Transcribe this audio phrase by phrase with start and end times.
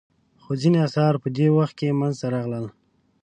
[0.43, 2.65] خو ځینې اثار په دې وخت کې منځته راغلل.